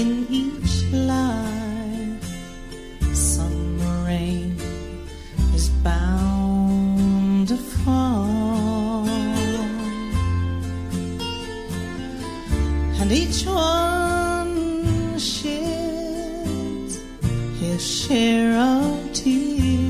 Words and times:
in 0.00 0.26
each 0.30 0.74
line. 0.92 2.18
Some 3.12 3.78
rain 4.06 4.56
is 5.54 5.68
bound 5.84 7.48
to 7.48 7.56
fall, 7.56 9.06
and 13.00 13.12
each 13.12 13.44
one 13.44 15.18
sheds 15.18 16.94
his 17.60 17.82
share 18.00 18.56
of 18.56 19.12
tears. 19.12 19.89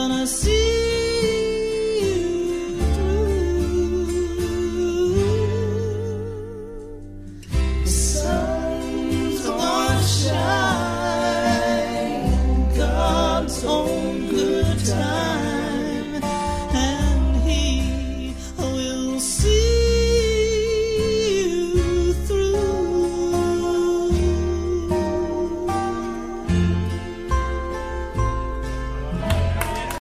gonna 0.00 0.26
see 0.26 0.59